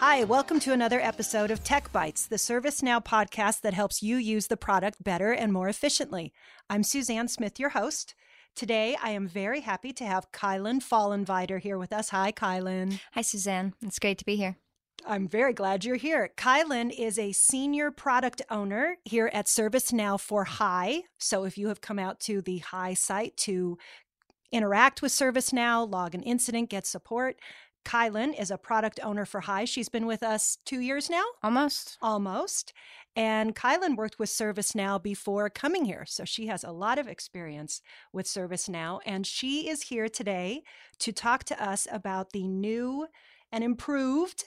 Hi, 0.00 0.22
welcome 0.22 0.60
to 0.60 0.72
another 0.72 1.00
episode 1.00 1.50
of 1.50 1.64
Tech 1.64 1.90
Bites, 1.90 2.28
the 2.28 2.36
ServiceNow 2.36 3.04
podcast 3.04 3.62
that 3.62 3.74
helps 3.74 4.00
you 4.00 4.16
use 4.16 4.46
the 4.46 4.56
product 4.56 5.02
better 5.02 5.32
and 5.32 5.52
more 5.52 5.68
efficiently. 5.68 6.32
I'm 6.70 6.84
Suzanne 6.84 7.26
Smith, 7.26 7.58
your 7.58 7.70
host. 7.70 8.14
Today, 8.54 8.96
I 9.02 9.10
am 9.10 9.26
very 9.26 9.62
happy 9.62 9.92
to 9.94 10.04
have 10.04 10.30
Kylan 10.30 10.84
Fallenviter 10.84 11.58
here 11.58 11.76
with 11.76 11.92
us. 11.92 12.10
Hi, 12.10 12.30
Kylan. 12.30 13.00
Hi, 13.14 13.22
Suzanne. 13.22 13.74
It's 13.82 13.98
great 13.98 14.18
to 14.18 14.24
be 14.24 14.36
here. 14.36 14.56
I'm 15.04 15.26
very 15.26 15.52
glad 15.52 15.84
you're 15.84 15.96
here. 15.96 16.30
Kylan 16.36 16.96
is 16.96 17.18
a 17.18 17.32
senior 17.32 17.90
product 17.90 18.40
owner 18.50 18.98
here 19.04 19.32
at 19.34 19.46
ServiceNow 19.46 20.20
for 20.20 20.44
Hi. 20.44 21.02
So 21.18 21.42
if 21.42 21.58
you 21.58 21.66
have 21.68 21.80
come 21.80 21.98
out 21.98 22.20
to 22.20 22.40
the 22.40 22.58
Hi 22.58 22.94
site 22.94 23.36
to 23.38 23.76
interact 24.52 25.02
with 25.02 25.10
ServiceNow, 25.10 25.90
log 25.90 26.14
an 26.14 26.22
incident, 26.22 26.70
get 26.70 26.86
support, 26.86 27.36
Kylan 27.84 28.38
is 28.38 28.50
a 28.50 28.58
product 28.58 29.00
owner 29.02 29.24
for 29.24 29.40
Hi. 29.40 29.64
She's 29.64 29.88
been 29.88 30.06
with 30.06 30.22
us 30.22 30.58
two 30.64 30.80
years 30.80 31.08
now. 31.08 31.24
Almost. 31.42 31.96
Almost. 32.02 32.72
And 33.16 33.54
Kylan 33.56 33.96
worked 33.96 34.18
with 34.18 34.28
ServiceNow 34.28 35.02
before 35.02 35.48
coming 35.50 35.84
here. 35.84 36.04
So 36.06 36.24
she 36.24 36.46
has 36.46 36.62
a 36.62 36.70
lot 36.70 36.98
of 36.98 37.08
experience 37.08 37.80
with 38.12 38.26
ServiceNow. 38.26 39.00
And 39.06 39.26
she 39.26 39.68
is 39.68 39.82
here 39.82 40.08
today 40.08 40.62
to 41.00 41.12
talk 41.12 41.44
to 41.44 41.62
us 41.62 41.88
about 41.90 42.32
the 42.32 42.46
new 42.46 43.08
and 43.50 43.64
improved 43.64 44.44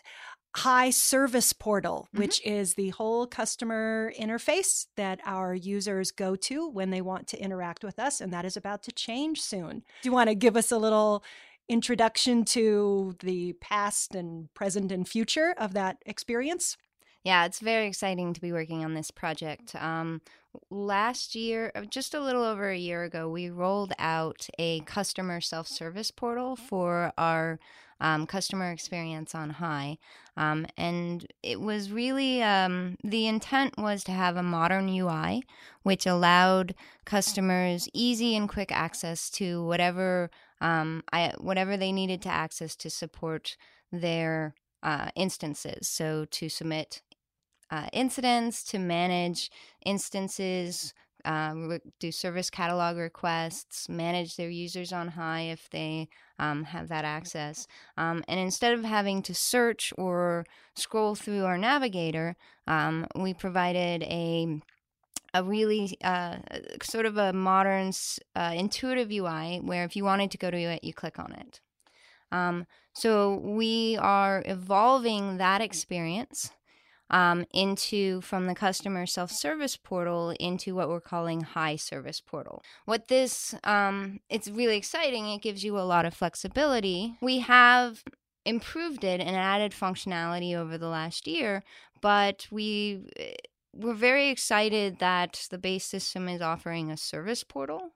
Hi 0.58 0.90
Service 0.90 1.54
Portal, 1.54 2.08
Mm-hmm. 2.14 2.18
which 2.20 2.46
is 2.46 2.76
the 2.76 2.90
whole 2.90 3.26
customer 3.26 4.14
interface 4.20 4.86
that 4.98 5.20
our 5.26 5.54
users 5.56 6.12
go 6.12 6.36
to 6.36 6.70
when 6.70 6.90
they 6.92 7.02
want 7.02 7.28
to 7.28 7.42
interact 7.42 7.84
with 7.84 7.98
us. 7.98 8.22
And 8.22 8.32
that 8.34 8.46
is 8.46 8.58
about 8.58 8.84
to 8.84 8.92
change 8.92 9.42
soon. 9.42 9.84
Do 10.02 10.10
you 10.10 10.12
want 10.12 10.30
to 10.30 10.36
give 10.36 10.56
us 10.58 10.72
a 10.72 10.78
little 10.78 11.24
introduction 11.72 12.44
to 12.44 13.16
the 13.22 13.54
past 13.54 14.14
and 14.14 14.54
present 14.54 14.92
and 14.92 15.08
future 15.08 15.56
of 15.58 15.74
that 15.74 15.98
experience? 16.06 16.76
Yeah, 17.24 17.46
it's 17.46 17.60
very 17.60 17.88
exciting 17.88 18.34
to 18.34 18.42
be 18.42 18.52
working 18.52 18.84
on 18.84 18.94
this 18.94 19.10
project. 19.10 19.74
Um, 19.76 20.22
last 20.70 21.34
year, 21.34 21.72
uh, 21.74 21.84
just 21.84 22.14
a 22.14 22.20
little 22.20 22.44
over 22.44 22.70
a 22.70 22.78
year 22.78 23.04
ago, 23.04 23.30
we 23.30 23.50
rolled 23.50 23.94
out 24.00 24.48
a 24.60 24.82
customer 24.82 25.40
self 25.40 25.66
service 25.68 26.12
portal 26.12 26.58
for 26.58 27.14
our 27.18 27.58
um, 28.02 28.26
customer 28.26 28.72
experience 28.72 29.34
on 29.34 29.52
Hi. 29.52 29.98
Um, 30.36 30.66
and 30.76 31.26
it 31.42 31.62
was 31.62 31.92
really 31.92 32.42
um, 32.44 32.98
the 33.04 33.28
intent 33.28 33.78
was 33.78 34.04
to 34.06 34.12
have 34.12 34.36
a 34.36 34.44
modern 34.44 34.90
UI, 34.90 35.44
which 35.84 36.06
allowed 36.06 36.76
customers 37.06 37.88
easy 37.94 38.36
and 38.36 38.50
quick 38.50 38.72
access 38.74 39.30
to 39.32 39.64
whatever 39.64 40.32
um, 40.62 41.04
I, 41.12 41.34
whatever 41.40 41.76
they 41.76 41.92
needed 41.92 42.22
to 42.22 42.30
access 42.30 42.76
to 42.78 42.90
support 42.90 43.58
their 43.92 44.56
uh, 44.84 45.10
instances. 45.16 45.88
So 45.88 46.26
to 46.32 46.48
submit 46.48 47.02
uh, 47.70 47.88
incidents, 47.94 48.64
to 48.66 48.80
manage 48.80 49.52
instances, 49.86 50.94
re- 51.26 51.80
do 52.00 52.12
service 52.12 52.50
catalog 52.50 52.98
requests, 52.98 53.88
manage 53.90 54.36
their 54.36 54.50
users 54.50 54.92
on 54.92 55.10
Hi 55.10 55.42
if 55.42 55.70
they 55.70 56.10
um, 56.40 56.64
have 56.66 56.90
that 56.90 57.06
access. 57.06 57.68
Um, 57.98 58.24
and 58.28 58.40
instead 58.40 58.74
of 58.74 58.84
having 58.84 59.22
to 59.24 59.34
search 59.34 59.94
or 59.98 60.46
scroll 60.76 61.16
through 61.16 61.46
our 61.46 61.58
navigator, 61.58 62.36
um, 62.68 63.08
we 63.16 63.34
provided 63.34 64.04
a 64.04 64.62
a 65.34 65.44
really 65.44 65.98
uh, 66.04 66.38
sort 66.84 67.06
of 67.06 67.18
a 67.18 67.34
modern, 67.34 67.92
uh, 68.36 68.54
intuitive 68.56 69.12
UI 69.12 69.60
where 69.64 69.84
if 69.86 69.96
you 69.96 70.04
wanted 70.04 70.32
to 70.32 70.38
go 70.38 70.52
to 70.52 70.58
it, 70.58 70.84
you 70.84 70.94
click 70.94 71.20
on 71.20 71.32
it. 71.34 71.62
Um, 72.32 72.66
so 72.94 73.36
we 73.36 73.98
are 73.98 74.44
evolving 74.46 75.38
that 75.38 75.62
experience 75.62 76.52
um, 77.10 77.46
into 77.52 78.22
from 78.22 78.48
the 78.48 78.56
customer 78.56 79.06
self-service 79.06 79.78
portal 79.78 80.34
into 80.40 80.74
what 80.74 80.90
we're 80.90 81.02
calling 81.02 81.42
Hi 81.42 81.76
service 81.76 82.22
portal. 82.22 82.64
What 82.86 83.10
this 83.10 83.54
um, 83.64 84.22
it's 84.30 84.48
really 84.48 84.78
exciting. 84.78 85.28
It 85.30 85.42
gives 85.42 85.64
you 85.64 85.78
a 85.78 85.82
lot 85.82 86.06
of 86.06 86.14
flexibility. 86.14 87.18
We 87.22 87.40
have 87.40 88.04
improved 88.46 89.04
it 89.04 89.20
and 89.20 89.36
added 89.36 89.74
functionality 89.74 90.56
over 90.56 90.78
the 90.78 90.88
last 90.88 91.28
year, 91.28 91.64
but 92.02 92.48
we 92.50 93.04
we're 93.74 93.94
very 93.94 94.30
excited 94.30 95.00
that 95.00 95.48
the 95.50 95.58
base 95.58 95.86
system 95.86 96.28
is 96.28 96.42
offering 96.42 96.92
a 96.92 96.98
service 96.98 97.44
portal. 97.44 97.94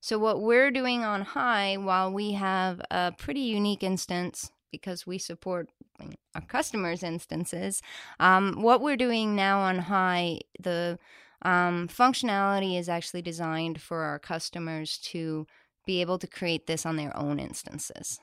So 0.00 0.18
what 0.18 0.40
we're 0.40 0.70
doing 0.70 1.04
on 1.04 1.22
Hi, 1.22 1.76
while 1.76 2.12
we 2.12 2.32
have 2.32 2.80
a 2.90 3.12
pretty 3.16 3.40
unique 3.40 3.82
instance 3.82 4.50
because 4.70 5.06
we 5.06 5.18
support 5.18 5.68
our 6.34 6.42
customers' 6.42 7.02
instances, 7.02 7.82
um, 8.20 8.62
what 8.62 8.82
we're 8.82 8.96
doing 8.96 9.34
now 9.34 9.60
on 9.60 9.78
Hi, 9.78 10.40
the 10.60 10.98
um, 11.42 11.88
functionality 11.88 12.78
is 12.78 12.88
actually 12.88 13.22
designed 13.22 13.80
for 13.80 14.02
our 14.02 14.18
customers 14.18 14.98
to 14.98 15.46
be 15.86 16.00
able 16.00 16.18
to 16.18 16.26
create 16.26 16.66
this 16.66 16.84
on 16.84 16.96
their 16.96 17.16
own 17.16 17.38
instances. 17.38 18.20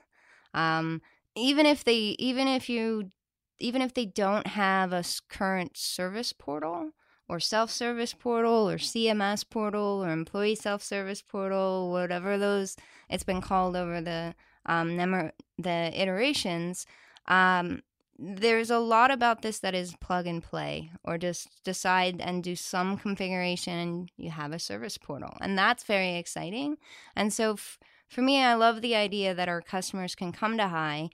Um, 0.54 1.02
even 1.36 1.66
if 1.66 1.84
they, 1.84 2.16
even 2.20 2.48
if 2.48 2.70
you 2.70 3.12
even 3.60 3.82
if 3.82 3.94
they 3.94 4.06
don't 4.06 4.48
have 4.48 4.94
a 4.94 5.04
current 5.30 5.78
service 5.78 6.34
portal 6.34 6.92
or 7.30 7.40
self-service 7.40 8.14
portal 8.14 8.70
or 8.70 8.78
CMS 8.78 9.48
portal 9.50 10.04
or 10.04 10.12
employee 10.12 10.56
self-service 10.56 11.22
portal, 11.22 11.92
whatever 11.92 12.38
those 12.38 12.76
it's 13.10 13.24
been 13.24 13.42
called 13.42 13.76
over 13.76 14.02
the 14.02 14.36
um, 14.66 14.96
number 14.96 15.32
the 15.58 15.92
iterations. 16.00 16.86
Um, 17.28 17.82
there's 18.20 18.70
a 18.70 18.80
lot 18.80 19.12
about 19.12 19.42
this 19.42 19.60
that 19.60 19.74
is 19.74 19.96
plug 20.00 20.28
and 20.28 20.42
play, 20.44 20.92
or 21.04 21.18
just 21.18 21.64
decide 21.64 22.22
and 22.22 22.44
do 22.44 22.56
some 22.56 22.98
configuration, 22.98 23.74
and 23.74 24.12
you 24.18 24.30
have 24.30 24.52
a 24.52 24.60
service 24.60 24.98
portal, 24.98 25.36
and 25.42 25.58
that's 25.58 25.84
very 25.84 26.16
exciting. 26.16 26.78
And 27.16 27.34
so, 27.34 27.54
f- 27.54 27.80
for 28.08 28.22
me, 28.22 28.42
I 28.42 28.54
love 28.54 28.82
the 28.82 28.96
idea 28.96 29.34
that 29.34 29.50
our 29.50 29.62
customers 29.62 30.14
can 30.14 30.32
come 30.32 30.58
to 30.58 30.68
Hi 30.68 31.10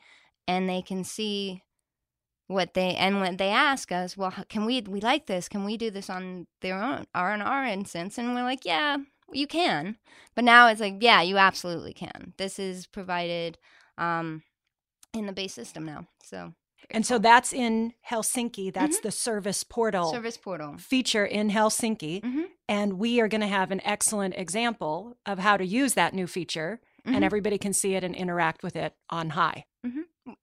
and 0.49 0.67
they 0.67 0.81
can 0.81 1.03
see 1.03 1.61
what 2.49 2.73
they 2.73 2.95
and 2.95 3.21
when 3.21 3.37
they 3.37 3.49
ask 3.49 3.91
us 3.91 4.17
well 4.17 4.33
can 4.49 4.65
we 4.65 4.81
we 4.81 4.99
like 5.01 5.27
this 5.27 5.47
can 5.47 5.63
we 5.65 5.77
do 5.77 5.91
this 5.91 6.09
on 6.09 6.47
their 6.61 6.81
own 6.81 7.05
or 7.15 7.29
on 7.31 7.41
our 7.41 7.63
instance 7.63 8.17
and 8.17 8.33
we're 8.33 8.43
like 8.43 8.65
yeah 8.65 8.97
you 9.31 9.45
can 9.45 9.95
but 10.35 10.43
now 10.43 10.67
it's 10.67 10.81
like 10.81 10.95
yeah 10.99 11.21
you 11.21 11.37
absolutely 11.37 11.93
can 11.93 12.33
this 12.37 12.57
is 12.57 12.87
provided 12.87 13.57
um 13.99 14.41
in 15.13 15.27
the 15.27 15.31
base 15.33 15.53
system 15.53 15.85
now 15.85 16.07
so 16.23 16.53
And 16.91 17.05
so 17.05 17.19
that's 17.19 17.53
in 17.53 17.93
Helsinki. 18.09 18.73
That's 18.73 18.99
the 19.01 19.11
service 19.11 19.63
portal 19.63 20.11
service 20.11 20.37
portal 20.37 20.77
feature 20.79 21.25
in 21.25 21.49
Helsinki. 21.51 22.21
Mhm. 22.21 22.45
And 22.67 22.93
we 22.93 23.21
are 23.21 23.27
going 23.27 23.45
to 23.49 23.55
have 23.59 23.69
an 23.71 23.81
excellent 23.83 24.33
example 24.37 25.17
of 25.25 25.37
how 25.39 25.55
to 25.57 25.65
use 25.65 25.93
that 25.95 26.13
new 26.13 26.25
feature. 26.27 26.79
Mhm. 27.05 27.15
And 27.15 27.23
everybody 27.23 27.57
can 27.59 27.73
see 27.73 27.93
it 27.97 28.03
and 28.03 28.15
interact 28.15 28.63
with 28.63 28.75
it 28.75 28.93
on 29.09 29.29
Hi. 29.31 29.65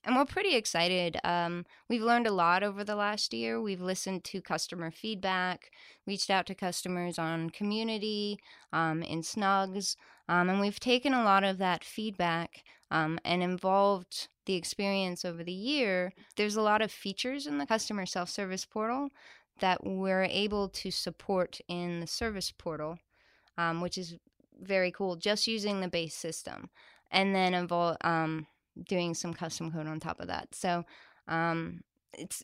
And 0.05 0.17
we're 0.17 0.25
pretty 0.25 0.55
excited. 0.55 1.19
Um, 1.25 1.65
we've 1.89 2.03
learned 2.03 2.27
a 2.27 2.33
lot 2.33 2.63
over 2.63 2.85
the 2.85 2.97
last 2.97 3.33
year. 3.33 3.61
We've 3.61 3.81
listened 3.81 4.25
to 4.25 4.41
customer 4.41 4.91
feedback, 4.91 5.71
reached 6.07 6.31
out 6.31 6.47
to 6.47 6.55
customers 6.55 7.19
on 7.19 7.51
community, 7.51 8.39
um, 8.73 9.03
in 9.03 9.23
Snugs, 9.23 9.97
um, 10.29 10.49
and 10.49 10.61
we've 10.61 10.81
taken 10.81 11.15
a 11.15 11.25
lot 11.25 11.45
of 11.45 11.59
that 11.59 11.85
feedback 11.85 12.65
um, 12.91 13.19
and 13.25 13.43
involved 13.43 14.29
the 14.47 14.55
experience 14.55 15.25
over 15.25 15.43
the 15.43 15.53
year. 15.53 16.13
There's 16.37 16.57
a 16.57 16.63
lot 16.63 16.83
of 16.83 16.91
features 16.91 17.47
in 17.47 17.59
the 17.59 17.67
customer 17.67 18.07
self 18.07 18.29
service 18.29 18.65
portal 18.65 19.11
that 19.61 19.85
we're 19.85 20.25
able 20.25 20.69
to 20.69 20.91
support 20.91 21.61
in 21.69 22.01
the 22.01 22.07
service 22.07 22.53
portal, 22.53 22.99
um, 23.57 23.81
which 23.81 23.99
is 23.99 24.17
very 24.61 24.91
cool, 24.91 25.17
just 25.17 25.47
using 25.47 25.81
the 25.81 25.89
base 25.89 26.15
system. 26.15 26.71
And 27.11 27.35
then 27.35 27.55
involve, 27.55 27.97
um, 28.03 28.47
doing 28.83 29.15
some 29.15 29.35
custom 29.35 29.71
code 29.71 29.87
on 29.87 30.01
top 30.01 30.21
of 30.21 30.29
that. 30.29 30.55
So 30.55 30.85
um, 31.29 31.83
it's 32.13 32.43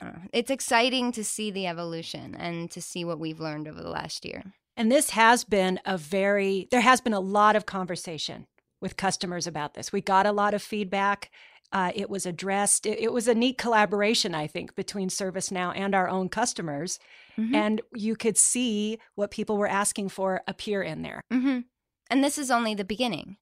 know, 0.00 0.14
it's 0.32 0.50
exciting 0.50 1.12
to 1.12 1.24
see 1.24 1.50
the 1.50 1.66
evolution 1.66 2.34
and 2.34 2.70
to 2.70 2.80
see 2.80 3.04
what 3.04 3.18
we've 3.18 3.40
learned 3.40 3.68
over 3.68 3.82
the 3.82 3.90
last 3.90 4.24
year. 4.24 4.42
And 4.76 4.92
this 4.92 5.10
has 5.10 5.44
been 5.44 5.80
a 5.84 5.98
very, 5.98 6.68
there 6.70 6.80
has 6.80 7.00
been 7.00 7.12
a 7.12 7.20
lot 7.20 7.56
of 7.56 7.66
conversation 7.66 8.46
with 8.80 8.96
customers 8.96 9.46
about 9.46 9.74
this. 9.74 9.92
We 9.92 10.00
got 10.00 10.26
a 10.26 10.32
lot 10.32 10.54
of 10.54 10.62
feedback. 10.62 11.30
Uh, 11.72 11.90
it 11.94 12.08
was 12.08 12.26
addressed. 12.26 12.86
It, 12.86 13.00
it 13.00 13.12
was 13.12 13.26
a 13.26 13.34
neat 13.34 13.58
collaboration, 13.58 14.34
I 14.34 14.46
think, 14.46 14.74
between 14.76 15.08
ServiceNow 15.08 15.72
and 15.76 15.94
our 15.94 16.08
own 16.08 16.28
customers. 16.28 16.98
Mhm. 17.36 17.54
And 17.54 17.82
you 17.94 18.14
could 18.14 18.38
see 18.38 18.98
what 19.16 19.30
people 19.30 19.56
were 19.56 19.68
asking 19.68 20.10
for 20.10 20.42
appear 20.46 20.82
in 20.82 21.02
there. 21.02 21.20
hmm 21.30 21.60
And 22.08 22.22
this 22.22 22.38
is 22.38 22.50
only 22.50 22.74
the 22.74 22.84
beginning, 22.84 23.36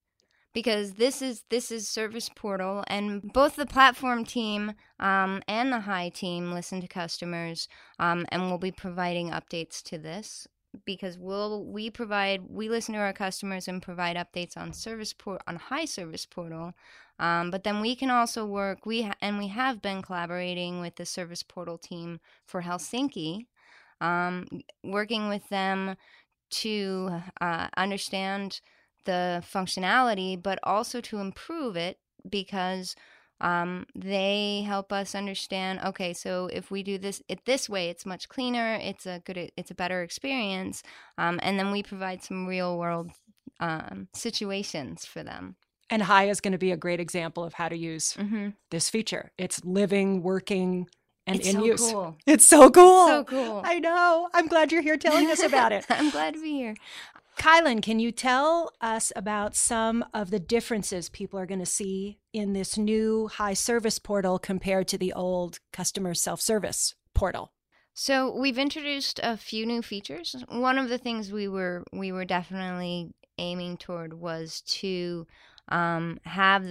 because 0.57 0.95
this 0.95 1.21
is 1.21 1.45
this 1.51 1.71
is 1.71 1.87
Service 1.87 2.31
Portal, 2.35 2.83
and 2.89 3.31
both 3.35 3.57
the 3.57 3.67
platform 3.67 4.25
team 4.25 4.73
um, 4.99 5.43
and 5.47 5.71
the 5.71 5.81
Hi 5.81 6.09
team 6.09 6.51
listen 6.51 6.81
to 6.81 6.89
customers, 6.89 7.69
um, 7.99 8.25
and 8.31 8.49
we'll 8.49 8.57
be 8.57 8.73
providing 8.73 9.29
updates 9.31 9.83
to 9.83 9.99
this 9.99 10.49
because 10.87 11.19
we'll 11.19 11.63
we 11.67 11.91
provide 11.91 12.41
we 12.49 12.71
listen 12.71 12.95
to 12.95 13.01
our 13.01 13.13
customers 13.13 13.69
and 13.69 13.83
provide 13.83 14.17
updates 14.17 14.57
on 14.57 14.73
Service 14.73 15.13
Port 15.13 15.43
on 15.47 15.57
Hi 15.57 15.85
Service 15.85 16.25
Portal 16.25 16.73
Um, 17.19 17.51
but 17.51 17.65
then 17.65 17.83
we 17.83 17.95
can 17.95 18.11
also 18.11 18.47
work. 18.47 18.87
We 18.87 19.03
ha- 19.03 19.17
and 19.21 19.39
we 19.39 19.49
have 19.49 19.83
been 19.83 20.03
collaborating 20.03 20.81
with 20.81 20.97
the 20.97 21.07
service 21.07 21.43
portal 21.43 21.79
team 21.79 22.21
for 22.47 22.63
Helsinki, 22.63 23.47
um, 24.01 24.47
working 24.85 25.29
with 25.29 25.49
them 25.51 25.97
to 26.51 27.23
uh, 27.43 27.69
understand 27.77 28.61
the 29.07 29.45
functionality, 29.53 30.43
but 30.43 30.61
also 30.65 31.01
to 31.03 31.19
improve 31.21 31.77
it 31.77 31.99
because 32.31 32.97
um, 33.41 33.87
they 33.97 34.65
help 34.67 34.93
us 34.93 35.15
understand. 35.17 35.81
Okay, 35.85 36.15
so 36.15 36.49
if 36.53 36.71
we 36.71 36.85
do 36.85 36.99
this 36.99 37.23
it 37.29 37.45
this 37.47 37.69
way, 37.71 37.91
it's 37.91 38.07
much 38.07 38.29
cleaner. 38.29 38.77
It's 38.83 39.07
a 39.07 39.23
good. 39.27 39.53
It's 39.57 39.73
a 39.73 39.77
better 39.77 40.03
experience. 40.03 40.83
Um, 41.19 41.41
and 41.43 41.59
then 41.59 41.73
we 41.73 41.83
provide 41.85 42.23
some 42.25 42.47
real 42.47 42.79
world 42.79 43.13
um, 43.61 44.09
situations 44.15 45.07
for 45.07 45.25
them. 45.25 45.57
And 45.91 46.03
Hi 46.03 46.29
is 46.29 46.41
going 46.41 46.53
to 46.53 46.59
be 46.59 46.73
a 46.73 46.79
great 46.79 47.01
example 47.01 47.45
of 47.45 47.55
how 47.55 47.69
to 47.69 47.77
use 47.77 48.19
Mm-hmm. 48.19 48.51
this 48.71 48.91
feature. 48.91 49.33
It's 49.39 49.65
living, 49.65 50.23
working, 50.23 50.89
and 51.27 51.41
It's 51.41 51.49
in 51.49 51.57
so 51.57 51.65
use. 51.65 51.81
cool. 51.81 52.17
It's 52.27 52.45
so 52.47 52.71
cool. 52.71 53.07
So 53.07 53.25
cool. 53.25 53.63
I 53.65 53.79
know. 53.81 54.29
I'm 54.35 54.49
glad 54.49 54.73
you're 54.73 54.83
here 54.83 54.97
telling 54.99 55.31
us 55.31 55.43
about 55.43 55.73
it. 55.73 55.87
I'm 55.91 56.11
glad 56.11 56.35
to 56.35 56.43
be 56.43 56.53
here. 56.55 56.75
Kylan, 57.37 57.83
can 57.83 58.01
you 58.01 58.13
tell 58.13 58.73
us 58.81 59.13
about 59.15 59.55
some 59.55 60.05
of 60.15 60.31
the 60.31 60.39
differences 60.39 61.09
people 61.11 61.39
are 61.39 61.47
going 61.47 61.61
to 61.61 61.67
see 61.67 62.19
in 62.33 62.55
this 62.55 62.79
new 62.79 63.29
Hi 63.29 63.53
service 63.53 63.99
portal 63.99 64.39
compared 64.39 64.89
to 64.89 64.99
the 64.99 65.13
old 65.13 65.61
customer 65.73 66.15
self 66.15 66.41
service 66.41 66.95
portal? 67.15 67.53
So 67.93 68.35
we've 68.35 68.59
introduced 68.59 69.21
a 69.23 69.37
few 69.37 69.67
new 69.67 69.83
features. 69.83 70.35
One 70.49 70.79
of 70.79 70.89
the 70.89 70.99
things 70.99 71.31
we 71.31 71.47
were 71.47 71.85
we 71.93 72.11
were 72.11 72.25
definitely 72.25 73.15
aiming 73.39 73.77
toward 73.77 74.15
was 74.15 74.63
to 74.63 75.27
um, 75.69 76.19
have 76.25 76.65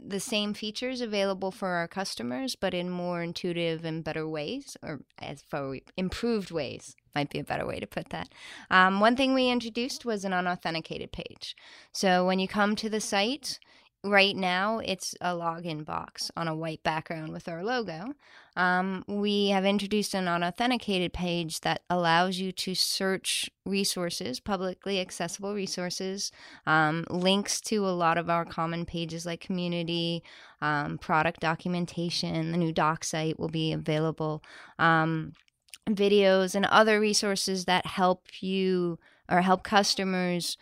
the 0.00 0.20
same 0.20 0.54
features 0.54 1.00
available 1.00 1.50
for 1.50 1.68
our 1.68 1.88
customers, 1.88 2.56
but 2.56 2.74
in 2.74 2.90
more 2.90 3.22
intuitive 3.22 3.84
and 3.84 4.04
better 4.04 4.28
ways, 4.28 4.76
or 4.82 5.00
as 5.18 5.42
for 5.42 5.78
improved 5.96 6.50
ways, 6.50 6.94
might 7.14 7.30
be 7.30 7.38
a 7.38 7.44
better 7.44 7.66
way 7.66 7.80
to 7.80 7.86
put 7.86 8.10
that. 8.10 8.28
Um, 8.70 9.00
one 9.00 9.16
thing 9.16 9.34
we 9.34 9.48
introduced 9.48 10.04
was 10.04 10.24
an 10.24 10.32
unauthenticated 10.32 11.12
page. 11.12 11.56
So 11.92 12.26
when 12.26 12.38
you 12.38 12.48
come 12.48 12.76
to 12.76 12.88
the 12.88 13.00
site, 13.00 13.58
right 14.04 14.36
now 14.36 14.80
it's 14.80 15.14
a 15.20 15.28
login 15.28 15.84
box 15.84 16.30
on 16.36 16.46
a 16.46 16.54
white 16.54 16.82
background 16.82 17.32
with 17.32 17.48
our 17.48 17.64
logo. 17.64 18.12
Um, 18.54 19.02
we 19.08 19.48
have 19.48 19.64
introduced 19.64 20.14
an 20.14 20.28
unauthenticated 20.28 21.12
page 21.12 21.60
that 21.60 21.82
allows 21.90 22.38
you 22.38 22.52
to 22.52 22.74
search 22.74 23.50
resources, 23.64 24.38
publicly 24.38 25.00
accessible 25.00 25.54
resources, 25.54 26.30
um, 26.66 27.04
links 27.08 27.60
to 27.62 27.86
a 27.86 27.90
lot 27.90 28.18
of 28.18 28.30
our 28.30 28.44
common 28.44 28.84
pages 28.84 29.26
like 29.26 29.40
community, 29.40 30.22
um, 30.60 30.98
product 30.98 31.40
documentation. 31.40 32.52
The 32.52 32.58
new 32.58 32.72
doc 32.72 33.04
site 33.04 33.40
will 33.40 33.48
be 33.48 33.72
available. 33.72 34.42
Videos 35.88 36.54
and 36.54 36.66
other 36.66 36.98
resources 36.98 37.66
that 37.66 37.86
help 37.86 38.26
you 38.40 38.98
or 39.28 39.42
help 39.42 39.62
customers 39.62 40.56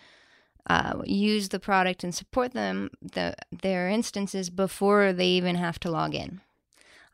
uh, 0.69 1.02
use 1.04 1.48
the 1.48 1.60
product 1.60 2.04
and 2.04 2.14
support 2.14 2.52
them 2.52 2.90
the, 3.00 3.34
their 3.50 3.88
instances 3.88 4.50
before 4.50 5.12
they 5.12 5.26
even 5.26 5.56
have 5.56 5.78
to 5.80 5.90
log 5.90 6.14
in. 6.14 6.40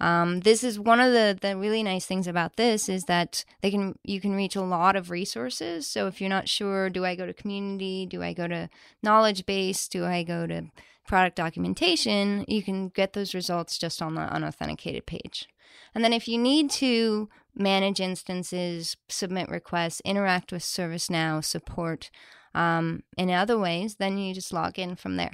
Um, 0.01 0.41
this 0.41 0.63
is 0.63 0.79
one 0.79 1.01
of 1.01 1.13
the, 1.13 1.37
the 1.41 1.57
really 1.57 1.83
nice 1.83 2.07
things 2.07 2.29
about 2.29 2.57
this 2.57 2.89
is 2.89 3.05
that 3.05 3.45
they 3.63 3.71
can 3.71 3.99
you 4.05 4.21
can 4.21 4.35
reach 4.35 4.55
a 4.55 4.63
lot 4.63 4.95
of 4.95 5.11
resources. 5.11 5.87
So 5.89 6.07
if 6.07 6.21
you're 6.21 6.31
not 6.31 6.49
sure, 6.49 6.89
do 6.89 7.05
I 7.05 7.17
go 7.17 7.27
to 7.27 7.33
community? 7.33 8.07
Do 8.07 8.23
I 8.23 8.33
go 8.33 8.47
to 8.47 8.69
knowledge 9.03 9.45
base? 9.45 9.89
Do 9.89 10.05
I 10.05 10.23
go 10.23 10.47
to 10.47 10.67
product 11.07 11.37
documentation? 11.37 12.45
You 12.47 12.63
can 12.63 12.91
get 12.91 13.15
those 13.15 13.35
results 13.35 13.77
just 13.77 14.01
on 14.01 14.15
the 14.15 14.23
unauthenticated 14.23 15.05
page. 15.05 15.49
And 15.95 16.05
then 16.05 16.13
if 16.13 16.29
you 16.29 16.39
need 16.39 16.71
to 16.73 17.29
manage 17.59 18.01
instances, 18.01 18.97
submit 19.09 19.49
requests, 19.49 20.01
interact 20.05 20.53
with 20.53 20.63
ServiceNow 20.63 21.45
support 21.45 22.11
um, 22.55 23.03
in 23.17 23.31
other 23.31 23.59
ways, 23.59 23.97
then 23.97 24.19
you 24.19 24.35
just 24.35 24.53
log 24.53 24.79
in 24.79 24.97
from 24.97 25.17
there. 25.17 25.33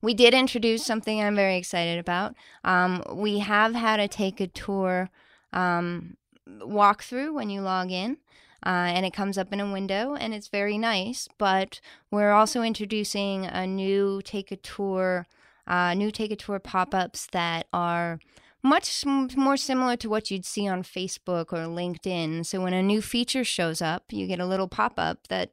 We 0.00 0.14
did 0.14 0.32
introduce 0.32 0.86
something 0.86 1.20
I'm 1.20 1.34
very 1.34 1.56
excited 1.56 1.98
about. 1.98 2.34
Um, 2.64 3.02
we 3.12 3.40
have 3.40 3.74
had 3.74 3.98
a 3.98 4.06
take 4.06 4.40
a 4.40 4.46
tour 4.46 5.10
um, 5.52 6.16
walkthrough 6.48 7.34
when 7.34 7.50
you 7.50 7.60
log 7.60 7.90
in. 7.90 8.18
Uh, 8.64 8.90
and 8.90 9.06
it 9.06 9.12
comes 9.12 9.38
up 9.38 9.52
in 9.52 9.60
a 9.60 9.72
window 9.72 10.14
and 10.14 10.34
it's 10.34 10.48
very 10.48 10.78
nice. 10.78 11.28
But 11.38 11.80
we're 12.10 12.32
also 12.32 12.62
introducing 12.62 13.46
a 13.46 13.66
new 13.66 14.20
take 14.24 14.50
a 14.50 14.56
tour, 14.56 15.26
uh, 15.66 15.94
new 15.94 16.10
take 16.10 16.32
a 16.32 16.36
tour 16.36 16.58
pop 16.58 16.92
ups 16.94 17.28
that 17.32 17.66
are 17.72 18.18
much 18.62 19.04
more 19.06 19.56
similar 19.56 19.96
to 19.96 20.08
what 20.08 20.30
you'd 20.30 20.44
see 20.44 20.66
on 20.68 20.82
Facebook 20.82 21.52
or 21.52 21.66
LinkedIn. 21.66 22.44
So 22.44 22.60
when 22.60 22.72
a 22.72 22.82
new 22.82 23.00
feature 23.00 23.44
shows 23.44 23.80
up, 23.80 24.04
you 24.10 24.26
get 24.26 24.40
a 24.40 24.46
little 24.46 24.68
pop 24.68 24.94
up 24.96 25.28
that 25.28 25.50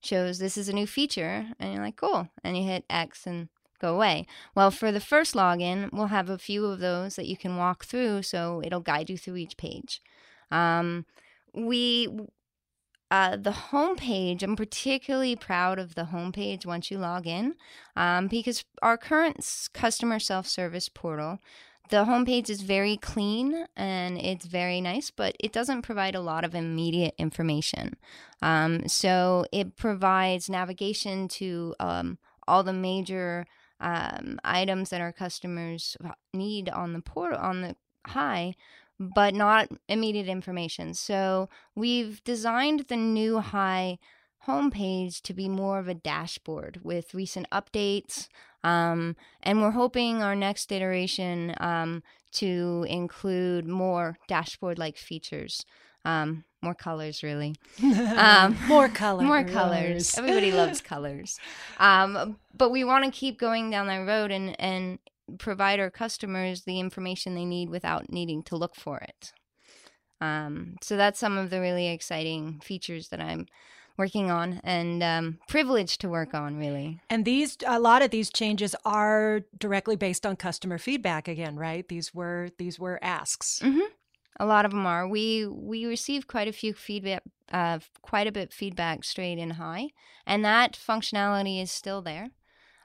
shows 0.00 0.38
this 0.38 0.56
is 0.56 0.68
a 0.68 0.72
new 0.72 0.86
feature, 0.86 1.46
and 1.58 1.74
you're 1.74 1.82
like, 1.82 1.96
cool. 1.96 2.28
And 2.44 2.56
you 2.56 2.64
hit 2.64 2.84
X 2.88 3.26
and 3.26 3.48
go 3.80 3.94
away. 3.94 4.26
Well, 4.54 4.70
for 4.70 4.90
the 4.90 5.00
first 5.00 5.34
login, 5.34 5.92
we'll 5.92 6.06
have 6.06 6.28
a 6.28 6.38
few 6.38 6.66
of 6.66 6.80
those 6.80 7.16
that 7.16 7.26
you 7.26 7.36
can 7.36 7.56
walk 7.56 7.84
through, 7.84 8.22
so 8.22 8.60
it'll 8.64 8.80
guide 8.80 9.10
you 9.10 9.18
through 9.18 9.36
each 9.36 9.56
page. 9.56 10.00
Um, 10.50 11.06
we 11.54 12.08
uh, 13.10 13.36
the 13.36 13.52
homepage, 13.52 14.42
I'm 14.42 14.54
particularly 14.54 15.34
proud 15.34 15.78
of 15.78 15.94
the 15.94 16.04
homepage 16.12 16.66
once 16.66 16.90
you 16.90 16.98
log 16.98 17.26
in 17.26 17.54
um, 17.96 18.28
because 18.28 18.64
our 18.82 18.98
current 18.98 19.46
customer 19.72 20.18
self 20.18 20.46
service 20.46 20.90
portal, 20.90 21.38
the 21.88 22.04
homepage 22.04 22.50
is 22.50 22.62
very 22.62 22.96
clean 22.96 23.66
and 23.76 24.18
it's 24.18 24.46
very 24.46 24.80
nice, 24.80 25.10
but 25.10 25.36
it 25.40 25.52
doesn't 25.52 25.82
provide 25.82 26.14
a 26.14 26.20
lot 26.20 26.44
of 26.44 26.54
immediate 26.54 27.14
information. 27.18 27.96
Um, 28.42 28.88
so 28.88 29.46
it 29.52 29.76
provides 29.76 30.48
navigation 30.48 31.28
to 31.28 31.74
um, 31.80 32.18
all 32.46 32.62
the 32.62 32.72
major 32.72 33.46
um, 33.80 34.38
items 34.44 34.90
that 34.90 35.00
our 35.00 35.12
customers 35.12 35.96
need 36.34 36.68
on 36.68 36.92
the 36.92 37.00
portal 37.00 37.38
on 37.38 37.62
the 37.62 37.76
Hi 38.06 38.54
but 38.98 39.34
not 39.34 39.68
immediate 39.88 40.28
information. 40.28 40.94
So 40.94 41.48
we've 41.74 42.22
designed 42.24 42.86
the 42.88 42.96
new 42.96 43.38
Hi 43.40 43.98
homepage 44.46 45.20
to 45.22 45.34
be 45.34 45.48
more 45.48 45.78
of 45.78 45.88
a 45.88 45.94
dashboard 45.94 46.80
with 46.82 47.14
recent 47.14 47.48
updates. 47.50 48.28
Um, 48.64 49.16
and 49.42 49.62
we're 49.62 49.70
hoping 49.70 50.22
our 50.22 50.34
next 50.34 50.72
iteration 50.72 51.54
um, 51.60 52.02
to 52.32 52.86
include 52.88 53.66
more 53.66 54.18
dashboard 54.26 54.78
like 54.78 54.96
features. 54.96 55.64
Um, 56.04 56.44
more 56.60 56.74
colors, 56.74 57.22
really. 57.22 57.54
Um, 57.82 58.56
more 58.66 58.88
colors. 58.88 59.26
More 59.26 59.44
colors. 59.44 60.18
Everybody 60.18 60.50
loves 60.50 60.80
colors. 60.80 61.38
Um, 61.78 62.38
but 62.56 62.70
we 62.70 62.82
want 62.82 63.04
to 63.04 63.10
keep 63.10 63.38
going 63.38 63.70
down 63.70 63.86
that 63.86 64.06
road 64.06 64.32
and, 64.32 64.58
and 64.60 64.98
provide 65.38 65.78
our 65.78 65.90
customers 65.90 66.62
the 66.62 66.80
information 66.80 67.34
they 67.34 67.44
need 67.44 67.68
without 67.68 68.10
needing 68.10 68.42
to 68.44 68.56
look 68.56 68.74
for 68.74 68.98
it. 68.98 69.32
Um, 70.20 70.76
so 70.82 70.96
that's 70.96 71.20
some 71.20 71.38
of 71.38 71.50
the 71.50 71.60
really 71.60 71.88
exciting 71.88 72.60
features 72.60 73.08
that 73.10 73.20
I'm 73.20 73.46
working 73.98 74.30
on 74.30 74.60
and 74.64 75.02
um, 75.02 75.38
privileged 75.48 76.00
to 76.00 76.08
work 76.08 76.32
on, 76.32 76.56
really. 76.56 77.00
And 77.10 77.24
these, 77.24 77.58
a 77.66 77.80
lot 77.80 78.00
of 78.02 78.10
these 78.10 78.30
changes 78.30 78.74
are 78.84 79.40
directly 79.58 79.96
based 79.96 80.24
on 80.24 80.36
customer 80.36 80.78
feedback. 80.78 81.28
Again, 81.28 81.56
right? 81.56 81.86
These 81.88 82.14
were 82.14 82.50
these 82.58 82.78
were 82.78 82.98
asks. 83.02 83.60
Mm-hmm. 83.62 83.80
A 84.40 84.46
lot 84.46 84.64
of 84.64 84.70
them 84.70 84.86
are. 84.86 85.06
We 85.08 85.46
we 85.46 85.84
received 85.84 86.28
quite 86.28 86.48
a 86.48 86.52
few 86.52 86.72
feedback, 86.72 87.22
uh, 87.52 87.80
quite 88.02 88.28
a 88.28 88.32
bit 88.32 88.52
feedback 88.52 89.04
straight 89.04 89.38
in 89.38 89.50
Hi, 89.50 89.88
and 90.26 90.44
that 90.44 90.78
functionality 90.78 91.60
is 91.60 91.72
still 91.72 92.00
there. 92.00 92.30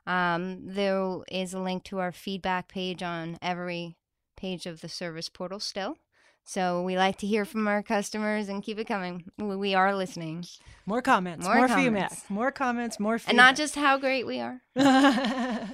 Um, 0.06 0.68
there 0.68 1.20
is 1.32 1.54
a 1.54 1.60
link 1.60 1.84
to 1.86 2.00
our 2.00 2.12
feedback 2.12 2.68
page 2.68 3.02
on 3.04 3.38
every 3.42 3.96
page 4.36 4.66
of 4.66 4.82
the 4.82 4.90
service 4.90 5.30
portal 5.30 5.60
still. 5.60 5.98
So 6.46 6.84
we 6.84 6.98
like 6.98 7.18
to 7.20 7.28
hear 7.28 7.46
from 7.46 7.68
our 7.68 7.82
customers 7.82 8.50
and 8.50 8.62
keep 8.62 8.78
it 8.78 8.86
coming. 8.88 9.24
We 9.38 9.76
are 9.76 9.96
listening. 9.96 10.46
More 10.86 11.02
comments, 11.02 11.46
More 11.46 11.56
more, 11.56 11.68
comments. 11.68 12.16
feedback, 12.16 12.30
more 12.30 12.52
comments, 12.52 13.00
more 13.00 13.18
feedback. 13.18 13.30
And 13.30 13.38
not 13.38 13.56
just 13.56 13.76
how 13.76 13.98
great 13.98 14.28
we 14.28 14.40
are. 14.42 14.62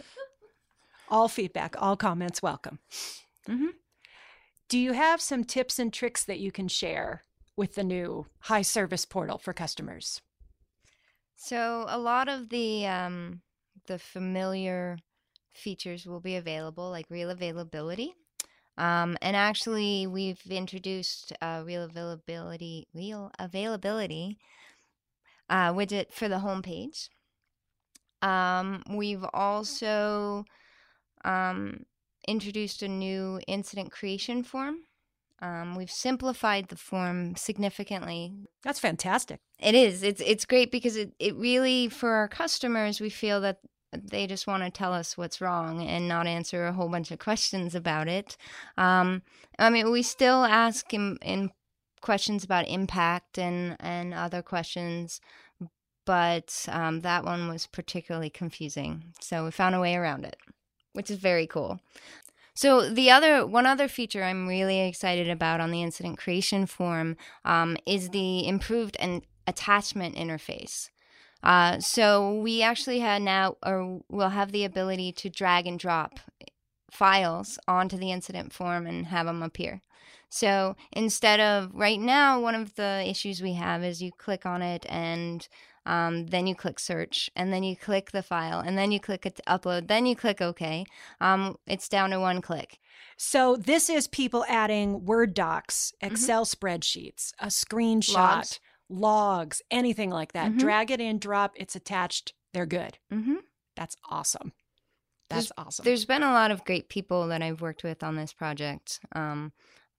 all 1.09 1.27
feedback, 1.27 1.75
all 1.81 1.97
comments 1.97 2.41
welcome. 2.41 2.79
Mhm. 3.47 3.69
Do 4.67 4.77
you 4.77 4.93
have 4.93 5.19
some 5.21 5.43
tips 5.43 5.79
and 5.79 5.91
tricks 5.91 6.23
that 6.25 6.39
you 6.39 6.51
can 6.51 6.67
share 6.67 7.23
with 7.55 7.73
the 7.75 7.83
new 7.83 8.27
Hi 8.41 8.61
service 8.61 9.05
portal 9.05 9.39
for 9.39 9.51
customers? 9.53 10.21
So 11.35 11.85
a 11.87 11.97
lot 11.97 12.29
of 12.29 12.49
the 12.49 12.85
um, 12.85 13.41
the 13.87 13.97
familiar 13.97 14.99
features 15.53 16.05
will 16.05 16.19
be 16.19 16.35
available, 16.35 16.91
like 16.91 17.07
real 17.09 17.31
availability. 17.31 18.13
Um, 18.79 19.17
and 19.21 19.35
actually, 19.35 20.07
we've 20.07 20.41
introduced 20.49 21.33
uh, 21.41 21.63
real 21.65 21.83
availability, 21.83 22.87
real 22.93 23.29
availability 23.37 24.37
uh, 25.49 25.73
widget 25.73 26.13
for 26.13 26.29
the 26.29 26.37
homepage. 26.37 27.09
Um, 28.21 28.81
we've 28.89 29.25
also 29.33 30.45
um, 31.25 31.85
introduced 32.25 32.81
a 32.81 32.87
new 32.87 33.41
incident 33.47 33.91
creation 33.91 34.43
form. 34.43 34.77
Um, 35.41 35.75
we've 35.75 35.91
simplified 35.91 36.69
the 36.69 36.77
form 36.77 37.35
significantly. 37.35 38.33
That's 38.63 38.79
fantastic. 38.79 39.41
It 39.59 39.75
is. 39.75 40.03
It's 40.03 40.21
it's 40.25 40.45
great 40.45 40.71
because 40.71 40.95
it, 40.95 41.13
it 41.19 41.35
really 41.35 41.89
for 41.89 42.11
our 42.11 42.27
customers 42.27 42.99
we 43.01 43.09
feel 43.09 43.41
that 43.41 43.59
they 43.93 44.27
just 44.27 44.47
want 44.47 44.63
to 44.63 44.69
tell 44.69 44.93
us 44.93 45.17
what's 45.17 45.41
wrong 45.41 45.85
and 45.85 46.07
not 46.07 46.27
answer 46.27 46.65
a 46.65 46.73
whole 46.73 46.89
bunch 46.89 47.11
of 47.11 47.19
questions 47.19 47.73
about 47.75 48.07
it. 48.07 48.37
Um, 48.77 49.23
I 49.57 49.69
mean, 49.69 49.91
we 49.91 50.03
still 50.03 50.43
ask 50.45 50.93
in, 50.93 51.17
in 51.21 51.51
questions 52.01 52.43
about 52.43 52.67
impact 52.67 53.37
and 53.37 53.75
and 53.79 54.13
other 54.13 54.41
questions, 54.41 55.19
but 56.05 56.65
um, 56.69 57.01
that 57.01 57.25
one 57.25 57.47
was 57.47 57.67
particularly 57.67 58.29
confusing. 58.29 59.13
So 59.19 59.45
we 59.45 59.51
found 59.51 59.75
a 59.75 59.79
way 59.79 59.95
around 59.95 60.25
it, 60.25 60.37
which 60.93 61.11
is 61.11 61.17
very 61.17 61.47
cool. 61.47 61.79
So 62.55 62.89
the 62.89 63.09
other 63.09 63.45
one 63.45 63.65
other 63.65 63.87
feature 63.87 64.23
I'm 64.23 64.47
really 64.47 64.81
excited 64.81 65.29
about 65.29 65.61
on 65.61 65.71
the 65.71 65.81
incident 65.81 66.17
creation 66.17 66.65
form 66.65 67.15
um, 67.45 67.77
is 67.85 68.09
the 68.09 68.47
improved 68.47 68.97
and 68.99 69.21
attachment 69.47 70.15
interface. 70.15 70.89
Uh, 71.43 71.79
so 71.79 72.33
we 72.39 72.61
actually 72.61 72.99
had 72.99 73.21
now, 73.21 73.55
or 73.65 74.01
will 74.09 74.29
have 74.29 74.51
the 74.51 74.65
ability 74.65 75.11
to 75.13 75.29
drag 75.29 75.65
and 75.67 75.79
drop 75.79 76.19
files 76.91 77.57
onto 77.67 77.97
the 77.97 78.11
incident 78.11 78.51
form 78.51 78.85
and 78.85 79.07
have 79.07 79.25
them 79.25 79.43
appear. 79.43 79.81
So 80.29 80.75
instead 80.91 81.39
of 81.39 81.71
right 81.73 81.99
now, 81.99 82.39
one 82.39 82.55
of 82.55 82.75
the 82.75 83.03
issues 83.07 83.41
we 83.41 83.53
have 83.53 83.83
is 83.83 84.01
you 84.01 84.11
click 84.11 84.45
on 84.45 84.61
it 84.61 84.85
and 84.89 85.47
um, 85.85 86.27
then 86.27 86.45
you 86.45 86.53
click 86.53 86.79
search, 86.79 87.31
and 87.35 87.51
then 87.51 87.63
you 87.63 87.75
click 87.75 88.11
the 88.11 88.21
file, 88.21 88.59
and 88.59 88.77
then 88.77 88.91
you 88.91 88.99
click 88.99 89.25
it 89.25 89.37
to 89.37 89.41
upload, 89.47 89.87
then 89.87 90.05
you 90.05 90.15
click 90.15 90.39
OK. 90.39 90.85
Um, 91.19 91.55
it's 91.65 91.89
down 91.89 92.11
to 92.11 92.19
one 92.19 92.41
click. 92.41 92.77
So 93.17 93.55
this 93.55 93.89
is 93.89 94.07
people 94.07 94.45
adding 94.47 95.05
Word 95.05 95.33
docs, 95.33 95.93
mm-hmm. 95.95 96.13
Excel 96.13 96.45
mm-hmm. 96.45 96.67
spreadsheets, 96.67 97.33
a 97.39 97.47
screenshot, 97.47 98.13
logs, 98.13 98.59
logs 98.89 99.61
anything 99.71 100.09
like 100.09 100.33
that. 100.33 100.49
Mm-hmm. 100.49 100.59
Drag 100.59 100.91
it 100.91 100.99
in, 100.99 101.19
drop, 101.19 101.53
it's 101.55 101.75
attached. 101.75 102.33
They're 102.53 102.65
good. 102.65 102.97
Mm-hmm. 103.13 103.35
That's 103.75 103.95
awesome. 104.09 104.53
That's 105.29 105.49
there's, 105.49 105.51
awesome. 105.57 105.83
There's 105.85 106.05
been 106.05 106.23
a 106.23 106.31
lot 106.31 106.51
of 106.51 106.65
great 106.65 106.89
people 106.89 107.27
that 107.27 107.41
I've 107.41 107.61
worked 107.61 107.83
with 107.83 108.03
on 108.03 108.15
this 108.15 108.33
project. 108.33 108.99
Um, 109.15 109.53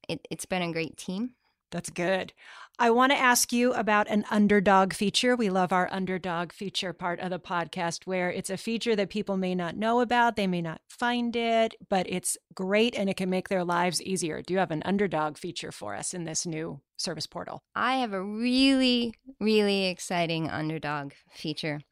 it, 0.09 0.26
it's 0.30 0.44
been 0.44 0.62
a 0.62 0.73
great 0.73 0.97
team. 0.97 1.30
That's 1.71 1.91
good. 1.91 2.33
I 2.79 2.91
want 2.91 3.12
to 3.12 3.19
ask 3.19 3.53
you 3.53 3.73
about 3.75 4.09
an 4.09 4.25
underdog 4.31 4.95
feature. 4.95 5.37
We 5.37 5.50
love 5.50 5.73
our 5.73 5.89
underdog 5.93 6.53
feature 6.53 6.93
part 6.93 7.21
of 7.21 7.31
the 7.31 7.39
podcast 7.39 8.07
where 8.07 8.31
it's 8.31 8.50
a 8.50 8.57
feature 8.57 8.97
that 8.97 9.11
people 9.11 9.37
may 9.37 9.55
not 9.55 9.77
know 9.77 10.00
about, 10.00 10.37
they 10.37 10.47
may 10.47 10.62
not 10.62 10.81
find 10.89 11.37
it, 11.37 11.75
but 11.89 12.07
it's 12.09 12.39
great 12.55 12.97
and 12.97 13.11
it 13.11 13.17
can 13.17 13.29
make 13.31 13.49
their 13.49 13.65
lives 13.65 14.00
easier. 14.03 14.41
Do 14.41 14.55
you 14.55 14.59
have 14.59 14.71
an 14.71 14.83
underdog 14.85 15.37
feature 15.37 15.71
for 15.71 15.95
us 15.95 16.15
in 16.15 16.25
this 16.25 16.47
new 16.47 16.81
service 16.97 17.27
portal? 17.27 17.62
I 17.75 17.97
have 17.97 18.15
a 18.15 18.23
really, 18.23 19.15
really 19.39 19.87
exciting 19.87 20.49
underdog 20.49 21.12
feature 21.31 21.83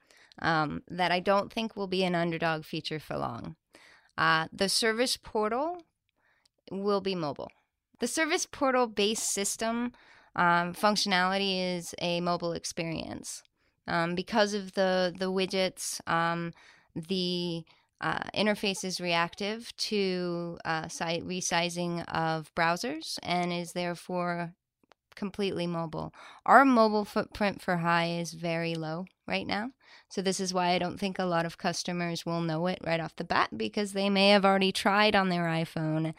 um, 0.40 0.82
that 0.88 1.12
I 1.12 1.20
don't 1.20 1.52
think 1.52 1.76
will 1.76 1.86
be 1.86 2.02
an 2.02 2.14
underdog 2.14 2.64
feature 2.64 2.98
for 2.98 3.18
long. 3.18 3.56
Uh, 4.16 4.48
the 4.52 4.68
service 4.68 5.16
portal 5.16 5.82
will 6.70 7.00
be 7.00 7.14
mobile. 7.14 7.50
The 8.00 8.06
service 8.06 8.46
portal 8.46 8.86
based 8.86 9.32
system 9.32 9.92
um, 10.36 10.72
functionality 10.72 11.76
is 11.76 11.94
a 12.00 12.20
mobile 12.20 12.52
experience. 12.52 13.42
Um, 13.86 14.14
because 14.14 14.54
of 14.54 14.74
the, 14.74 15.14
the 15.18 15.32
widgets, 15.32 16.00
um, 16.08 16.52
the 16.94 17.64
uh, 18.00 18.22
interface 18.34 18.84
is 18.84 19.00
reactive 19.00 19.74
to 19.76 20.58
uh, 20.64 20.88
site 20.88 21.26
resizing 21.26 22.04
of 22.08 22.54
browsers 22.54 23.18
and 23.22 23.52
is 23.52 23.72
therefore 23.72 24.54
completely 25.16 25.66
mobile. 25.66 26.14
Our 26.46 26.64
mobile 26.64 27.04
footprint 27.04 27.60
for 27.60 27.78
Hi 27.78 28.06
is 28.20 28.34
very 28.34 28.74
low 28.74 29.06
right 29.26 29.46
now. 29.46 29.72
So, 30.10 30.22
this 30.22 30.38
is 30.38 30.54
why 30.54 30.68
I 30.68 30.78
don't 30.78 30.98
think 30.98 31.18
a 31.18 31.24
lot 31.24 31.44
of 31.44 31.58
customers 31.58 32.24
will 32.24 32.40
know 32.40 32.66
it 32.68 32.78
right 32.86 33.00
off 33.00 33.16
the 33.16 33.24
bat 33.24 33.50
because 33.56 33.92
they 33.92 34.08
may 34.08 34.28
have 34.30 34.44
already 34.44 34.70
tried 34.70 35.16
on 35.16 35.28
their 35.28 35.44
iPhone 35.44 36.14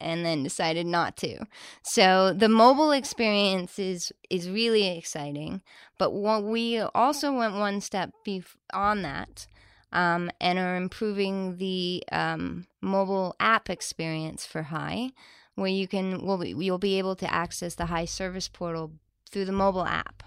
and 0.00 0.24
then 0.24 0.42
decided 0.42 0.86
not 0.86 1.16
to. 1.18 1.44
So 1.82 2.32
the 2.32 2.48
mobile 2.48 2.92
experience 2.92 3.78
is 3.78 4.12
is 4.30 4.48
really 4.48 4.96
exciting, 4.96 5.62
but 5.98 6.12
what 6.12 6.44
we 6.44 6.78
also 6.78 7.32
went 7.32 7.54
one 7.54 7.80
step 7.80 8.10
beyond 8.24 9.04
that. 9.04 9.46
Um, 9.90 10.30
and 10.38 10.58
are 10.58 10.76
improving 10.76 11.56
the 11.56 12.04
um, 12.12 12.66
mobile 12.82 13.34
app 13.40 13.70
experience 13.70 14.44
for 14.44 14.64
Hi, 14.64 15.12
where 15.54 15.70
you 15.70 15.88
can 15.88 16.26
well 16.26 16.44
you'll 16.44 16.76
be 16.76 16.98
able 16.98 17.16
to 17.16 17.32
access 17.32 17.74
the 17.74 17.86
Hi 17.86 18.04
service 18.04 18.48
portal 18.48 18.92
through 19.30 19.46
the 19.46 19.52
mobile 19.52 19.86
app, 19.86 20.22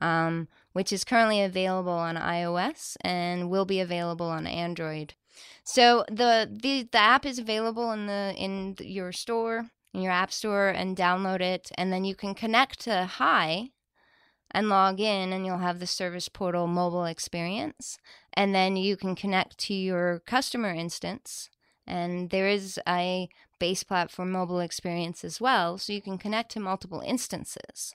um, 0.00 0.48
which 0.72 0.90
is 0.90 1.04
currently 1.04 1.42
available 1.42 1.92
on 1.92 2.16
iOS 2.16 2.96
and 3.02 3.50
will 3.50 3.66
be 3.66 3.78
available 3.78 4.26
on 4.26 4.46
Android 4.46 5.12
so 5.64 6.04
the, 6.08 6.48
the 6.50 6.88
the 6.90 6.98
app 6.98 7.24
is 7.26 7.38
available 7.38 7.92
in 7.92 8.06
the 8.06 8.34
in 8.36 8.76
your 8.80 9.12
store, 9.12 9.70
in 9.92 10.02
your 10.02 10.12
app 10.12 10.32
store, 10.32 10.68
and 10.68 10.96
download 10.96 11.40
it, 11.40 11.70
and 11.76 11.92
then 11.92 12.04
you 12.04 12.14
can 12.14 12.34
connect 12.34 12.80
to 12.80 13.06
Hi 13.06 13.70
and 14.50 14.68
log 14.68 15.00
in, 15.00 15.32
and 15.32 15.44
you'll 15.44 15.58
have 15.58 15.80
the 15.80 15.86
service 15.86 16.28
portal 16.28 16.66
mobile 16.66 17.06
experience, 17.06 17.98
and 18.34 18.54
then 18.54 18.76
you 18.76 18.96
can 18.96 19.16
connect 19.16 19.58
to 19.58 19.74
your 19.74 20.20
customer 20.26 20.72
instance, 20.72 21.50
and 21.86 22.30
there 22.30 22.48
is 22.48 22.78
a 22.86 23.28
base 23.58 23.82
platform 23.82 24.30
mobile 24.30 24.60
experience 24.60 25.24
as 25.24 25.40
well, 25.40 25.78
so 25.78 25.92
you 25.92 26.02
can 26.02 26.18
connect 26.18 26.52
to 26.52 26.60
multiple 26.60 27.00
instances. 27.00 27.94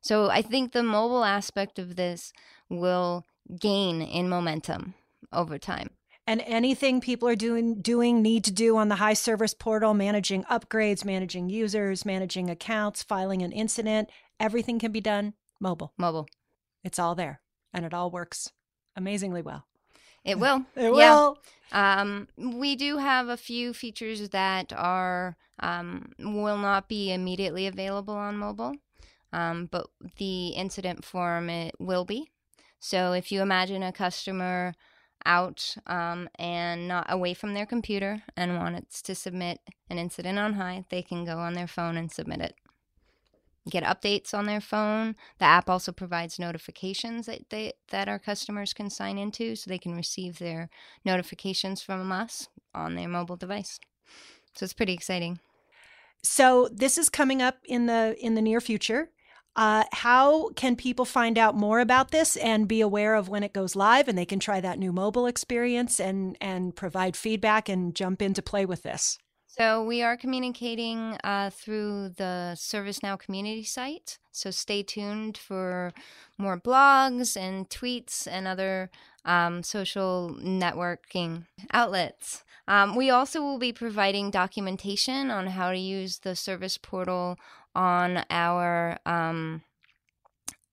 So 0.00 0.30
I 0.30 0.42
think 0.42 0.72
the 0.72 0.82
mobile 0.82 1.24
aspect 1.24 1.78
of 1.78 1.96
this 1.96 2.32
will 2.68 3.26
gain 3.60 4.00
in 4.00 4.28
momentum 4.28 4.94
over 5.32 5.58
time 5.58 5.90
and 6.30 6.44
anything 6.46 7.00
people 7.00 7.26
are 7.28 7.34
doing 7.34 7.82
doing 7.82 8.22
need 8.22 8.44
to 8.44 8.52
do 8.52 8.76
on 8.76 8.88
the 8.88 8.94
Hi 8.94 9.14
service 9.14 9.52
portal 9.52 9.94
managing 9.94 10.44
upgrades 10.44 11.04
managing 11.04 11.50
users 11.50 12.04
managing 12.04 12.48
accounts 12.48 13.02
filing 13.02 13.42
an 13.42 13.50
incident 13.50 14.08
everything 14.38 14.78
can 14.78 14.92
be 14.92 15.00
done 15.00 15.34
mobile. 15.58 15.92
Mobile. 15.98 16.28
It's 16.84 17.00
all 17.00 17.16
there 17.16 17.40
and 17.74 17.84
it 17.84 17.92
all 17.92 18.12
works 18.12 18.52
amazingly 18.94 19.42
well. 19.42 19.66
It 20.24 20.38
will. 20.38 20.66
It 20.76 20.92
will. 20.92 21.38
Um, 21.72 22.28
we 22.36 22.76
do 22.76 22.98
have 22.98 23.28
a 23.28 23.36
few 23.36 23.72
features 23.72 24.28
that 24.28 24.72
are 24.72 25.36
um, 25.58 26.12
will 26.20 26.58
not 26.58 26.88
be 26.88 27.12
immediately 27.12 27.66
available 27.66 28.14
on 28.14 28.36
mobile 28.36 28.76
um, 29.32 29.68
but 29.70 29.88
the 30.18 30.48
incident 30.50 31.04
form 31.04 31.50
it 31.50 31.74
will 31.80 32.04
be. 32.04 32.30
So 32.78 33.12
if 33.12 33.32
you 33.32 33.42
imagine 33.42 33.82
a 33.82 33.92
customer 33.92 34.74
out 35.24 35.76
um, 35.86 36.28
and 36.38 36.88
not 36.88 37.06
away 37.08 37.34
from 37.34 37.54
their 37.54 37.66
computer 37.66 38.22
and 38.36 38.56
wants 38.56 39.02
to 39.02 39.14
submit 39.14 39.60
an 39.88 39.98
incident 39.98 40.38
on 40.38 40.54
Hi, 40.54 40.84
they 40.90 41.02
can 41.02 41.24
go 41.24 41.38
on 41.38 41.54
their 41.54 41.66
phone 41.66 41.96
and 41.96 42.10
submit 42.10 42.40
it. 42.40 42.54
Get 43.68 43.84
updates 43.84 44.32
on 44.32 44.46
their 44.46 44.60
phone. 44.60 45.16
The 45.38 45.44
app 45.44 45.68
also 45.68 45.92
provides 45.92 46.38
notifications 46.38 47.26
that 47.26 47.50
they 47.50 47.74
that 47.90 48.08
our 48.08 48.18
customers 48.18 48.72
can 48.72 48.88
sign 48.88 49.18
into, 49.18 49.54
so 49.54 49.68
they 49.68 49.78
can 49.78 49.94
receive 49.94 50.38
their 50.38 50.70
notifications 51.04 51.82
from 51.82 52.10
us 52.10 52.48
on 52.74 52.94
their 52.94 53.08
mobile 53.08 53.36
device. 53.36 53.78
So 54.54 54.64
it's 54.64 54.72
pretty 54.72 54.94
exciting. 54.94 55.40
So 56.22 56.68
this 56.72 56.96
is 56.96 57.08
coming 57.08 57.42
up 57.42 57.58
in 57.64 57.86
the 57.86 58.16
in 58.18 58.34
the 58.34 58.42
near 58.42 58.60
future. 58.60 59.10
Uh, 59.60 59.84
how 59.92 60.48
can 60.56 60.74
people 60.74 61.04
find 61.04 61.36
out 61.36 61.54
more 61.54 61.80
about 61.80 62.12
this 62.12 62.34
and 62.38 62.66
be 62.66 62.80
aware 62.80 63.14
of 63.14 63.28
when 63.28 63.42
it 63.42 63.52
goes 63.52 63.76
live 63.76 64.08
and 64.08 64.16
they 64.16 64.24
can 64.24 64.40
try 64.40 64.58
that 64.58 64.78
new 64.78 64.90
mobile 64.90 65.26
experience 65.26 66.00
and, 66.00 66.34
and 66.40 66.74
provide 66.74 67.14
feedback 67.14 67.68
and 67.68 67.94
jump 67.94 68.22
in 68.22 68.32
to 68.32 68.40
play 68.40 68.64
with 68.64 68.82
this? 68.84 69.18
So, 69.48 69.84
we 69.84 70.00
are 70.00 70.16
communicating 70.16 71.18
uh, 71.22 71.50
through 71.50 72.14
the 72.16 72.54
ServiceNow 72.56 73.18
community 73.18 73.64
site. 73.64 74.18
So, 74.32 74.50
stay 74.50 74.82
tuned 74.82 75.36
for 75.36 75.92
more 76.38 76.58
blogs 76.58 77.36
and 77.36 77.68
tweets 77.68 78.26
and 78.26 78.48
other 78.48 78.90
um, 79.26 79.62
social 79.62 80.34
networking 80.40 81.44
outlets. 81.70 82.44
Um, 82.66 82.94
we 82.94 83.10
also 83.10 83.42
will 83.42 83.58
be 83.58 83.72
providing 83.72 84.30
documentation 84.30 85.30
on 85.30 85.48
how 85.48 85.72
to 85.72 85.78
use 85.78 86.20
the 86.20 86.36
service 86.36 86.78
portal 86.78 87.36
on 87.74 88.24
our 88.30 88.98
um, 89.06 89.62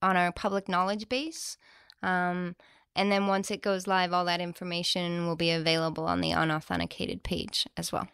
on 0.02 0.16
our 0.16 0.32
public 0.32 0.70
knowledge 0.70 1.10
base. 1.10 1.58
Um, 2.04 2.56
and 2.96 3.12
then 3.12 3.28
once 3.28 3.52
it 3.52 3.62
goes 3.62 3.88
live, 3.88 4.14
all 4.14 4.26
that 4.26 4.42
information 4.42 5.28
will 5.28 5.36
be 5.36 5.52
available 5.52 6.06
on 6.06 6.22
the 6.22 6.34
unauthenticated 6.34 7.24
page 7.24 7.68
as 7.78 7.92
well. 7.92 8.08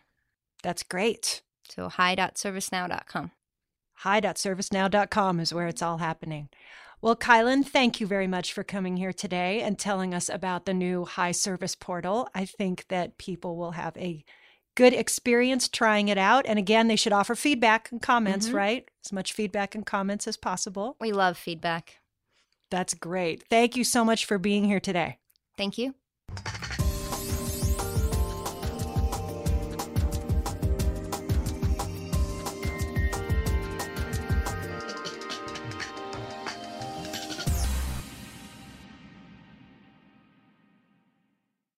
That's 0.62 0.84
great. 0.84 1.42
So 1.70 1.90
hi.servicenow.com. 1.90 3.32
hi.servicenow.com 3.94 5.40
is 5.40 5.54
where 5.54 5.68
it's 5.68 5.82
all 5.82 5.98
happening. 5.98 6.50
Well, 7.02 7.16
Kylan, 7.16 7.66
thank 7.66 8.00
you 8.00 8.08
very 8.08 8.28
much 8.28 8.54
for 8.54 8.64
coming 8.64 8.96
here 8.96 9.12
today 9.12 9.62
and 9.62 9.78
telling 9.78 10.14
us 10.14 10.30
about 10.30 10.66
the 10.66 10.74
new 10.74 11.04
Hi 11.04 11.32
Service 11.32 11.76
Portal. 11.76 12.30
I 12.34 12.46
think 12.46 12.86
that 12.88 13.18
people 13.18 13.58
will 13.58 13.72
have 13.72 13.98
a 13.98 14.24
good 14.76 14.94
experience 14.94 15.68
trying 15.68 16.08
it 16.08 16.18
out. 16.18 16.46
And 16.48 16.58
again, 16.60 16.88
they 16.88 16.96
should 16.96 17.14
offer 17.14 17.36
feedback 17.36 17.92
and 17.92 18.02
comments, 18.02 18.48
mm-hmm. 18.48 18.56
right? 18.56 18.92
As 19.06 19.12
much 19.12 19.34
feedback 19.34 19.76
and 19.76 19.86
comments 19.86 20.28
as 20.28 20.38
possible. 20.38 20.96
We 21.00 21.12
love 21.12 21.38
feedback. 21.38 22.00
That's 22.72 22.94
great. 22.94 23.44
Thank 23.50 23.76
you 23.76 23.84
so 23.84 24.04
much 24.04 24.26
for 24.26 24.38
being 24.38 24.66
here 24.66 24.80
today. 24.80 25.20
Thank 25.58 25.78
you. 25.78 25.94